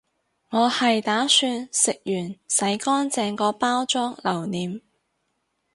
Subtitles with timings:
[0.49, 4.81] 我係打算食完洗乾淨個包裝留念